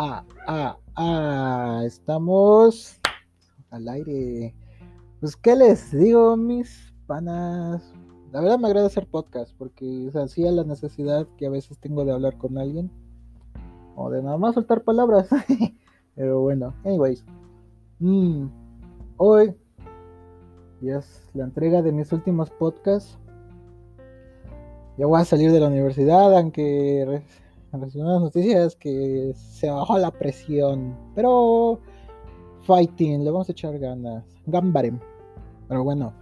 [0.00, 2.98] ah, ah, ah, estamos
[3.70, 4.54] al aire.
[5.20, 7.92] Pues, ¿qué les digo, mis panas?
[8.32, 12.04] La verdad me agrada hacer podcast porque o sea, la necesidad que a veces tengo
[12.04, 12.90] de hablar con alguien
[13.96, 15.28] o de nada más soltar palabras.
[16.14, 17.22] Pero bueno, anyways.
[17.98, 18.46] Mm,
[19.18, 19.54] hoy
[20.80, 23.18] ya es la entrega de mis últimos podcasts.
[24.96, 27.22] Ya voy a salir de la universidad, aunque
[27.72, 30.96] recibí unas noticias que se bajó la presión.
[31.14, 31.80] Pero
[32.62, 34.24] fighting, le vamos a echar ganas.
[34.46, 34.98] Gambarem.
[35.68, 36.12] Pero bueno,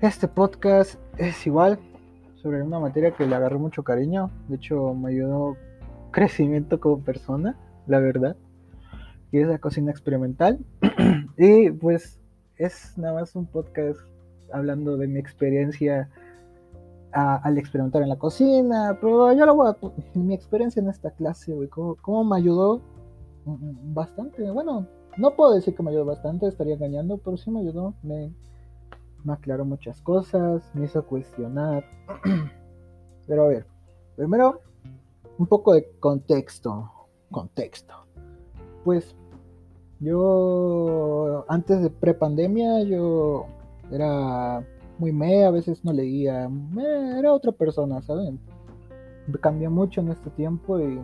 [0.00, 1.78] este podcast es igual
[2.36, 4.30] sobre una materia que le agarré mucho cariño.
[4.48, 5.56] De hecho, me ayudó
[6.10, 8.36] crecimiento como persona, la verdad.
[9.32, 10.58] Y es la cocina experimental.
[11.38, 12.20] y pues
[12.56, 13.98] es nada más un podcast
[14.52, 16.08] hablando de mi experiencia
[17.16, 19.76] al experimentar en la cocina, pero yo lo voy a...
[20.18, 22.82] Mi experiencia en esta clase, güey, cómo, me ayudó
[23.44, 24.50] bastante.
[24.50, 27.94] Bueno, no puedo decir que me ayudó bastante, estaría engañando, pero sí me ayudó.
[28.02, 28.32] Me,
[29.24, 31.84] me aclaró muchas cosas, me hizo cuestionar.
[33.26, 33.66] pero a ver,
[34.14, 34.60] primero,
[35.38, 36.90] un poco de contexto.
[37.30, 37.94] Contexto.
[38.84, 39.16] Pues
[40.00, 43.46] yo, antes de prepandemia, yo
[43.90, 44.66] era
[44.98, 46.50] muy me, a veces no leía,
[47.18, 48.38] era otra persona, ¿saben?
[49.40, 51.00] Cambió mucho en este tiempo y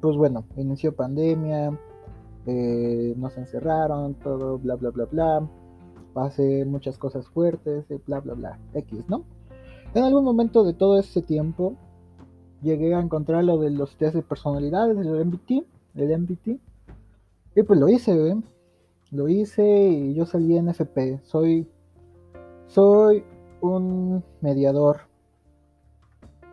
[0.00, 1.78] pues bueno, inició pandemia,
[2.46, 5.48] eh, nos encerraron, todo, bla, bla, bla, bla,
[6.14, 9.24] pasé muchas cosas fuertes, bla, bla, bla, X, ¿no?
[9.94, 11.74] En algún momento de todo ese tiempo
[12.62, 15.64] llegué a encontrar lo de los test de personalidades, el MBT,
[15.96, 16.60] el MBT,
[17.56, 18.44] y pues lo hice, ¿ven?
[19.10, 21.68] Lo hice y yo salí en FP, soy
[22.70, 23.24] soy
[23.60, 25.02] un mediador.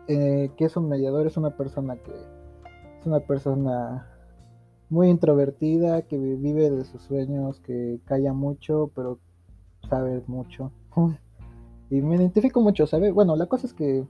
[0.08, 1.26] Eh, ¿Qué es un mediador?
[1.26, 2.12] Es una persona que
[2.98, 4.06] es una persona
[4.90, 9.18] muy introvertida, que vive de sus sueños, que calla mucho, pero
[9.88, 10.72] sabe mucho.
[11.90, 13.12] y me identifico mucho, ¿sabe?
[13.12, 14.04] Bueno, la cosa es que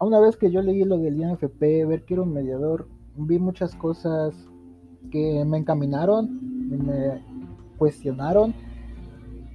[0.00, 3.74] una vez que yo leí lo del INFP, ver que era un mediador, vi muchas
[3.74, 4.34] cosas
[5.10, 7.24] que me encaminaron, me
[7.78, 8.54] cuestionaron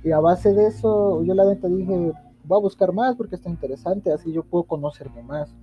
[0.03, 2.11] y a base de eso, yo la neta dije,
[2.43, 5.55] voy a buscar más porque está interesante, así yo puedo conocerme más.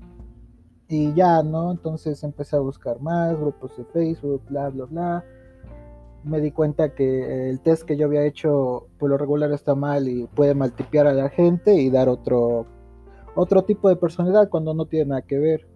[0.88, 1.70] Y ya, ¿no?
[1.70, 5.24] Entonces empecé a buscar más, grupos de Facebook, bla, bla, bla.
[6.24, 10.08] Me di cuenta que el test que yo había hecho, por lo regular está mal
[10.08, 12.66] y puede maltipear a la gente y dar otro,
[13.34, 15.66] otro tipo de personalidad cuando no tiene nada que ver.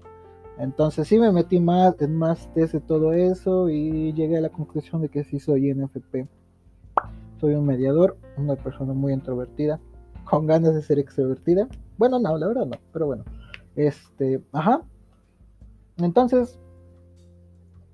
[0.59, 4.51] Entonces sí me metí más en más test de todo eso y llegué a la
[4.51, 6.29] conclusión de que sí soy NFP
[7.45, 9.79] soy un mediador, una persona muy introvertida,
[10.25, 11.69] con ganas de ser extrovertida.
[11.99, 13.25] Bueno, no, la verdad no, pero bueno.
[13.77, 14.81] Este, ajá.
[15.99, 16.59] Entonces,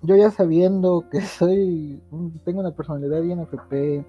[0.03, 2.01] yo ya sabiendo que soy,
[2.45, 4.07] tengo una personalidad INFP,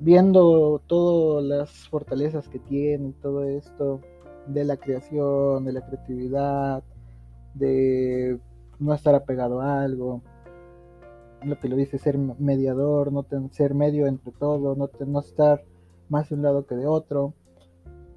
[0.00, 4.02] viendo todas las fortalezas que tiene, todo esto,
[4.48, 6.82] de la creación, de la creatividad,
[7.54, 8.38] de
[8.78, 10.20] no estar apegado a algo,
[11.46, 15.64] lo que lo dice ser mediador, no ser medio entre todo, no, no estar
[16.08, 17.34] más de un lado que de otro.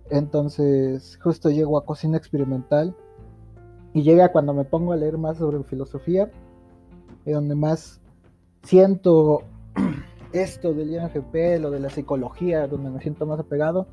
[0.10, 2.96] Entonces, justo llego a cocina experimental
[3.94, 6.32] y llega cuando me pongo a leer más sobre filosofía,
[7.26, 8.02] donde más
[8.64, 9.44] siento
[10.34, 13.88] esto del INFP, lo de la psicología, donde me siento más apegado.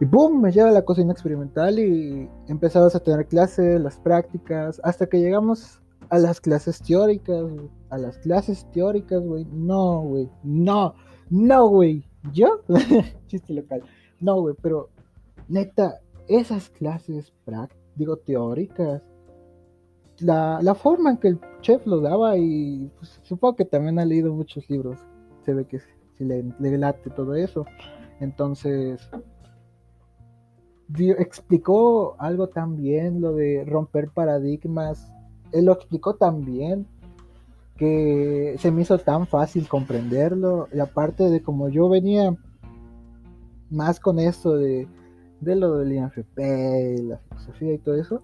[0.00, 4.80] Y boom, me lleva a la cocina experimental y empezamos a tener clases, las prácticas,
[4.82, 7.44] hasta que llegamos a las clases teóricas,
[7.88, 9.46] a las clases teóricas, güey.
[9.46, 10.94] No, güey, no,
[11.30, 12.04] no, güey.
[12.32, 12.60] ¿Yo?
[13.28, 13.82] Chiste local.
[14.20, 14.90] No, güey, pero
[15.48, 17.32] neta, esas clases,
[17.94, 19.02] digo, teóricas,
[20.18, 24.04] la, la, forma en que el chef lo daba y pues, supongo que también ha
[24.04, 25.00] leído muchos libros,
[25.46, 27.64] se ve que si le, le late todo eso.
[28.20, 29.00] Entonces,
[30.98, 35.10] explicó algo también, lo de romper paradigmas
[35.52, 36.86] él lo explicó tan bien
[37.76, 40.68] que se me hizo tan fácil comprenderlo.
[40.72, 42.36] Y aparte de como yo venía
[43.70, 44.86] más con esto de,
[45.40, 46.38] de lo del INFP,
[47.02, 48.22] la filosofía y todo eso,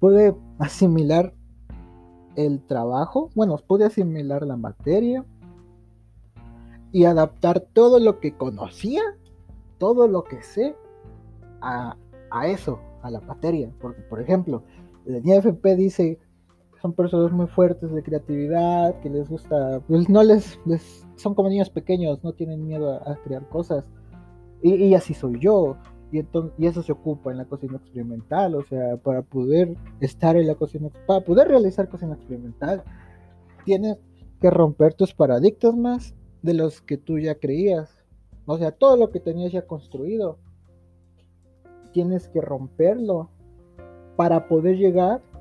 [0.00, 1.32] pude asimilar
[2.34, 5.24] el trabajo, bueno, pude asimilar la materia
[6.92, 9.02] y adaptar todo lo que conocía,
[9.78, 10.74] todo lo que sé
[11.60, 11.96] a,
[12.30, 13.70] a eso, a la materia.
[13.80, 14.64] Porque, por ejemplo,
[15.06, 16.18] el INFP dice
[16.80, 21.48] son personas muy fuertes de creatividad, que les gusta, pues no les, les son como
[21.48, 23.84] niños pequeños, no tienen miedo a, crear cosas.
[24.62, 25.76] Y, así soy yo.
[26.12, 30.36] Y, entonces, y eso se ocupa en la cocina experimental, o sea, para poder estar
[30.36, 32.82] en la cocina, para poder realizar cocina experimental,
[33.64, 33.98] tienes
[34.40, 38.04] que romper tus paradigmas de los que tú ya creías.
[38.46, 40.38] O sea, todo lo que tenías ya construido,
[41.92, 43.30] tienes que romperlo
[44.16, 45.35] para poder llegar a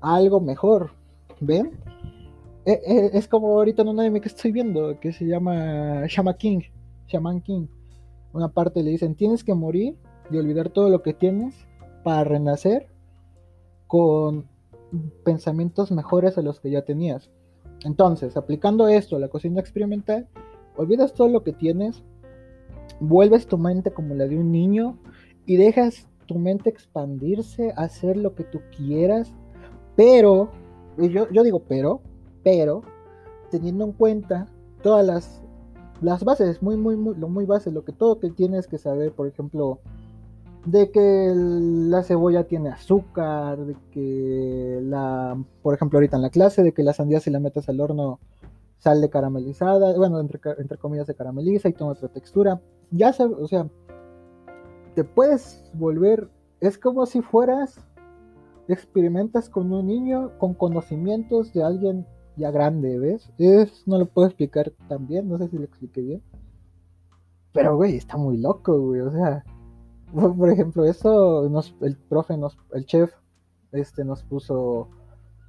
[0.00, 0.92] algo mejor.
[1.40, 1.72] ¿Ven?
[2.64, 6.34] E, e, es como ahorita en un anime que estoy viendo que se llama Shama
[6.34, 6.60] King.
[7.06, 7.66] Shaman King.
[8.32, 9.96] Una parte le dicen, tienes que morir
[10.30, 11.54] y olvidar todo lo que tienes
[12.02, 12.88] para renacer
[13.86, 14.48] con
[15.24, 17.30] pensamientos mejores a los que ya tenías.
[17.84, 20.28] Entonces, aplicando esto a la cocina experimental,
[20.76, 22.02] olvidas todo lo que tienes,
[23.00, 24.98] vuelves tu mente como la de un niño
[25.44, 29.32] y dejas tu mente expandirse, hacer lo que tú quieras,
[29.96, 30.50] pero,
[30.98, 32.00] yo, digo pero,
[32.42, 32.82] pero,
[33.50, 34.46] teniendo en cuenta
[34.82, 35.42] todas las,
[36.02, 39.12] las bases, muy, muy, muy, lo muy base, lo que todo que tienes que saber,
[39.12, 39.80] por ejemplo,
[40.66, 46.62] de que la cebolla tiene azúcar, de que la, por ejemplo, ahorita en la clase,
[46.62, 48.18] de que la sandía si la metes al horno
[48.78, 52.60] sale caramelizada, bueno, entre, entre comillas se carameliza y toma otra textura.
[52.90, 53.68] Ya se, o sea,
[54.94, 56.28] te puedes volver,
[56.60, 57.78] es como si fueras,
[58.68, 63.32] experimentas con un niño con conocimientos de alguien ya grande, ¿ves?
[63.38, 66.22] Es, no lo puedo explicar tan bien, no sé si lo expliqué bien.
[67.52, 69.44] Pero, güey, está muy loco, güey, o sea
[70.12, 73.12] por ejemplo, eso nos, el profe, nos, el chef,
[73.72, 74.88] este nos puso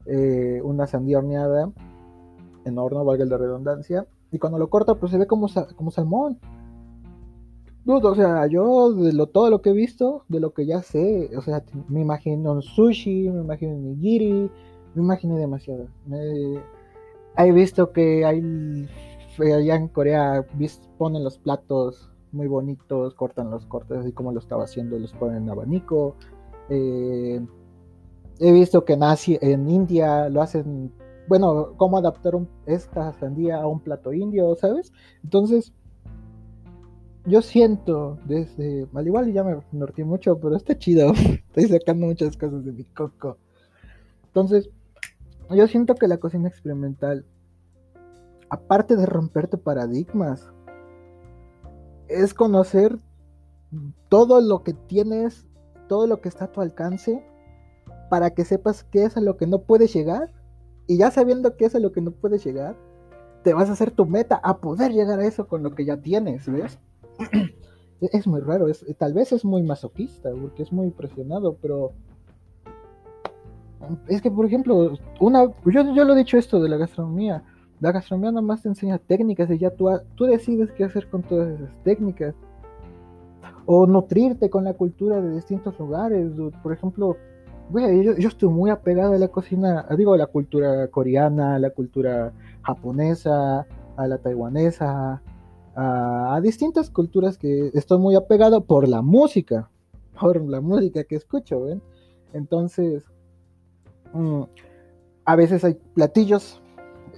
[0.06, 1.72] eh, una sandía horneada
[2.66, 6.40] en horno, valga la redundancia, y cuando lo corta, pues se ve como, como salmón.
[7.88, 11.30] O sea, yo de lo, todo lo que he visto, de lo que ya sé,
[11.38, 14.52] o sea, me imagino un sushi, me imagino un nigiri,
[14.94, 15.88] me imaginé demasiado.
[17.38, 18.42] he visto que hay
[19.40, 20.46] allá en Corea
[20.98, 25.44] ponen los platos muy bonitos, cortan los cortes así como lo estaba haciendo, los ponen
[25.44, 26.16] en abanico.
[26.70, 27.40] Eh,
[28.40, 29.02] he visto que en,
[29.42, 30.92] en India lo hacen,
[31.28, 32.34] bueno, cómo adaptar
[32.66, 34.92] esta sandía a un plato indio, ¿sabes?
[35.24, 35.74] Entonces,
[37.28, 41.12] yo siento desde, al igual ya me norté mucho, pero está chido,
[41.54, 43.38] estoy sacando muchas cosas de mi coco.
[44.28, 44.70] Entonces,
[45.50, 47.26] yo siento que la cocina experimental,
[48.50, 50.50] aparte de romperte paradigmas,
[52.08, 52.98] es conocer
[54.08, 55.46] todo lo que tienes,
[55.90, 57.22] todo lo que está a tu alcance,
[58.10, 60.32] para que sepas qué es a lo que no puedes llegar.
[60.88, 62.78] Y ya sabiendo qué es a lo que no puedes llegar,
[63.44, 65.98] te vas a hacer tu meta a poder llegar a eso con lo que ya
[65.98, 66.80] tienes, ¿ves?
[68.02, 71.92] Es muy raro, es, tal vez es muy masoquista, porque es muy presionado, pero
[74.08, 77.44] es que, por ejemplo, una, yo, yo lo he dicho esto de la gastronomía,
[77.80, 81.60] la gastronomía nomás te enseña técnicas y ya tú, tú decides qué hacer con todas
[81.60, 82.34] esas técnicas.
[83.66, 86.32] O nutrirte con la cultura de distintos lugares.
[86.64, 87.18] Por ejemplo,
[87.74, 91.70] yo, yo, estoy muy apegado a la cocina, digo, a la cultura coreana, a la
[91.70, 92.32] cultura
[92.64, 93.68] japonesa,
[93.98, 95.22] a la taiwanesa,
[95.78, 99.70] a, distintas culturas que estoy muy apegado por la música,
[100.20, 101.82] por la música que escucho, ¿ven?
[102.34, 103.06] Entonces,
[104.14, 104.42] mm,
[105.26, 106.62] a veces hay platillos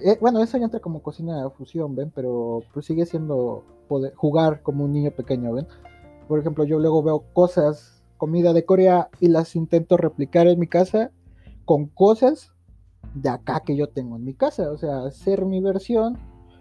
[0.02, 2.10] eh, bueno, eso ya entra como cocina de fusión, ¿ven?
[2.14, 3.64] Pero pues sigue siendo
[4.16, 5.66] jugar como un niño pequeño, ¿ven?
[6.28, 10.66] Por ejemplo, yo luego veo cosas, comida de Corea y las intento replicar en mi
[10.66, 11.10] casa
[11.64, 12.52] con cosas
[13.14, 16.18] de acá que yo tengo en mi casa, o sea, hacer mi versión.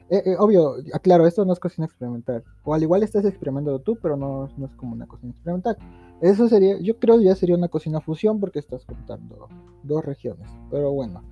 [0.09, 2.43] Eh, eh, obvio, aclaro, esto no es cocina experimental.
[2.63, 5.77] O al igual estás experimentando tú, pero no, no es como una cocina experimental.
[6.21, 9.47] Eso sería, yo creo ya sería una cocina fusión porque estás contando
[9.83, 10.49] dos regiones.
[10.71, 11.23] Pero bueno,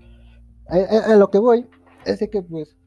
[0.68, 1.66] a lo que voy
[2.06, 2.78] es de que pues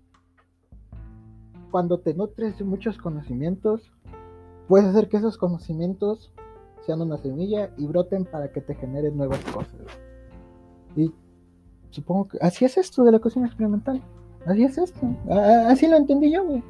[1.71, 3.93] cuando te nutres de muchos conocimientos,
[4.69, 6.33] puedes hacer que esos conocimientos
[6.87, 9.81] sean una semilla y broten para que te generen nuevas cosas.
[10.97, 11.13] Y
[11.91, 14.03] supongo que así es esto de la cocina experimental.
[14.47, 15.07] Así es esto.
[15.67, 16.63] así lo entendí yo, güey.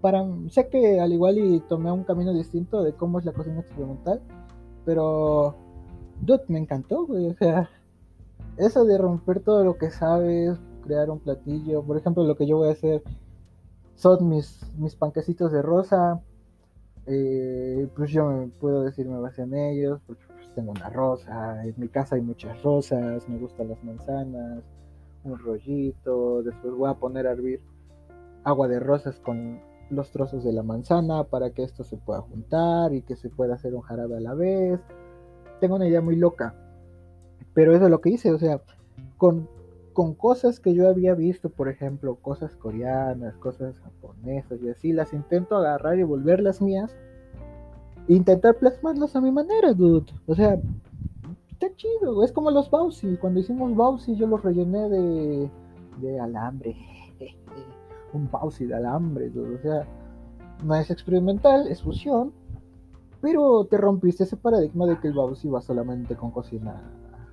[0.00, 3.60] Para, sé que al igual y tomé un camino distinto de cómo es la cocina
[3.60, 4.20] experimental,
[4.84, 5.54] pero
[6.20, 7.28] dude, me encantó, güey.
[7.28, 7.70] O sea,
[8.56, 11.82] eso de romper todo lo que sabes, crear un platillo.
[11.82, 13.02] Por ejemplo, lo que yo voy a hacer
[13.94, 16.20] son mis, mis panquecitos de rosa.
[17.06, 21.64] Eh, pues yo me puedo decir me basé en ellos, porque pues, tengo una rosa,
[21.64, 24.62] en mi casa hay muchas rosas, me gustan las manzanas,
[25.24, 27.60] un rollito, después voy a poner a hervir
[28.44, 29.60] agua de rosas con
[29.90, 33.54] los trozos de la manzana para que esto se pueda juntar y que se pueda
[33.54, 34.80] hacer un jarabe a la vez.
[35.60, 36.54] Tengo una idea muy loca,
[37.54, 38.60] pero eso es lo que hice, o sea,
[39.18, 39.48] con
[39.92, 45.12] con cosas que yo había visto, por ejemplo, cosas coreanas, cosas japonesas y así, las
[45.12, 46.96] intento agarrar y volverlas mías
[48.08, 50.12] intentar plasmarlos a mi manera, dude.
[50.26, 50.58] O sea,
[51.62, 53.16] está chido, es como los Bowsy.
[53.16, 55.50] Cuando hicimos Bowsy yo los rellené de,
[56.00, 56.76] de alambre.
[58.12, 59.30] Un Bowsy de alambre.
[59.38, 59.86] O sea,
[60.64, 62.32] no es experimental, es fusión.
[63.20, 66.82] Pero te rompiste ese paradigma de que el Bowsy va solamente con cocina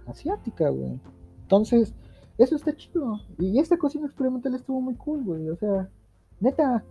[0.05, 0.99] asiática, güey.
[1.41, 1.95] Entonces,
[2.37, 3.19] eso está chido.
[3.39, 5.49] Y esta cocina experimental estuvo muy cool, güey.
[5.49, 5.89] O sea,
[6.39, 6.83] neta,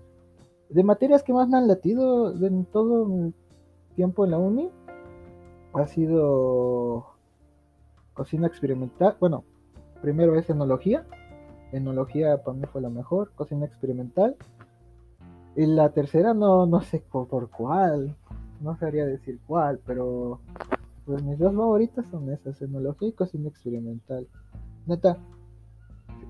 [0.69, 3.33] de materias que más me han latido en todo mi
[3.95, 4.71] tiempo en la uni,
[5.75, 7.18] ha sido
[8.19, 9.17] cocina experimental.
[9.21, 9.45] Bueno,
[10.03, 11.07] primero es enología.
[11.71, 13.31] Enología para mí fue la mejor.
[13.37, 14.37] Cocina experimental.
[15.55, 18.17] Y la tercera no, no sé por, cuál.
[18.61, 20.41] No sabría decir cuál, pero
[21.07, 24.27] pues mis dos favoritas son esas, enología y cocina experimental.
[24.87, 25.17] Neta,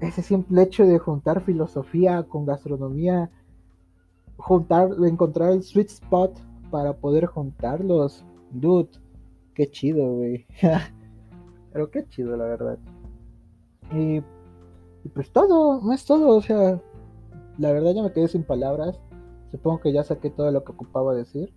[0.01, 3.31] ese simple hecho de juntar filosofía con gastronomía,
[4.37, 6.39] juntar, encontrar el sweet spot
[6.71, 8.91] para poder juntarlos, dude,
[9.55, 10.47] qué chido, güey.
[11.73, 12.79] Pero qué chido, la verdad.
[13.93, 14.21] Y,
[15.15, 16.81] pues todo, no es todo, o sea,
[17.59, 19.01] la verdad ya me quedé sin palabras.
[19.51, 21.53] Supongo que ya saqué todo lo que ocupaba decir.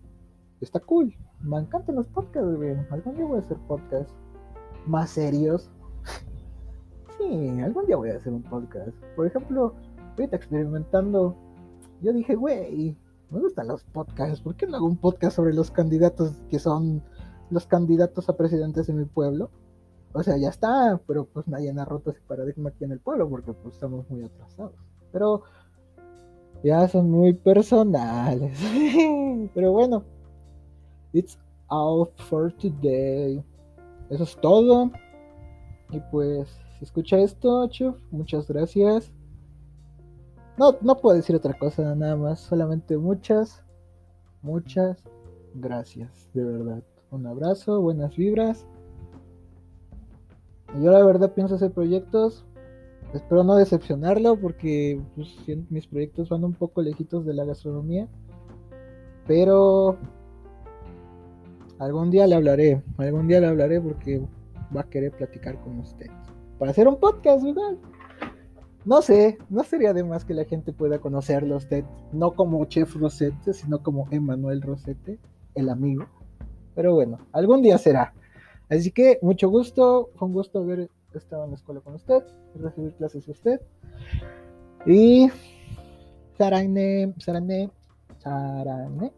[0.61, 1.13] Está cool.
[1.41, 2.77] Me encantan los podcasts, güey.
[2.89, 4.13] Algún día voy a hacer podcasts
[4.85, 5.69] más serios.
[7.17, 8.95] sí, algún día voy a hacer un podcast.
[9.15, 9.73] Por ejemplo,
[10.11, 11.35] ahorita experimentando,
[12.01, 12.97] yo dije, güey,
[13.29, 14.41] me gustan los podcasts.
[14.41, 17.03] ¿Por qué no hago un podcast sobre los candidatos que son
[17.49, 19.49] los candidatos a presidentes de mi pueblo?
[20.13, 23.29] O sea, ya está, pero pues nadie ha roto ese paradigma aquí en el pueblo
[23.29, 24.73] porque pues estamos muy atrasados.
[25.11, 25.43] Pero
[26.63, 28.57] ya son muy personales.
[29.53, 30.03] pero bueno,
[31.13, 31.37] it's
[31.67, 33.43] all for today.
[34.09, 34.91] Eso es todo.
[35.91, 39.11] Y pues, si escucha esto, Chuf, muchas gracias.
[40.57, 43.63] No, no puedo decir otra cosa nada más, solamente muchas,
[44.41, 45.03] muchas
[45.55, 46.83] gracias, de verdad.
[47.09, 48.65] Un abrazo, buenas vibras.
[50.79, 52.45] Yo la verdad pienso hacer proyectos.
[53.13, 55.35] Espero no decepcionarlo porque pues,
[55.69, 58.07] mis proyectos van un poco lejitos de la gastronomía.
[59.27, 59.97] Pero
[61.77, 62.81] algún día le hablaré.
[62.97, 64.21] Algún día le hablaré porque
[64.75, 66.07] va a querer platicar con usted.
[66.57, 67.75] Para hacer un podcast, ¿verdad?
[68.85, 71.83] No sé, no sería de más que la gente pueda conocerlo a usted.
[72.13, 75.19] No como Chef Rosette, sino como Emanuel Rosette,
[75.53, 76.05] el amigo.
[76.75, 78.13] Pero bueno, algún día será.
[78.71, 82.23] Así que mucho gusto, fue un gusto haber estado en la escuela con usted,
[82.55, 83.61] recibir clases de usted.
[84.85, 85.29] Y
[86.37, 87.69] Sarane, Sarane,
[88.19, 89.11] Sarane.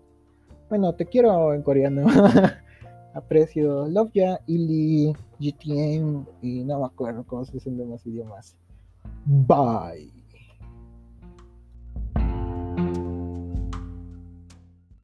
[0.70, 2.08] Bueno, te quiero en coreano.
[3.14, 8.56] Aprecio Love Ya, Ili, GTM y no me acuerdo cómo se dicen demás idiomas.
[9.26, 10.12] Bye.